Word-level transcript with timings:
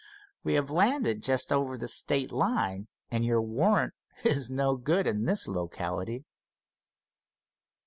"We 0.43 0.55
have 0.55 0.71
landed 0.71 1.21
just 1.21 1.53
over 1.53 1.77
the 1.77 1.87
state 1.87 2.31
line 2.31 2.87
and 3.11 3.23
your 3.23 3.39
warrant 3.39 3.93
is 4.23 4.49
no 4.49 4.75
good 4.75 5.05
in 5.05 5.25
this 5.25 5.47
locality." 5.47 6.25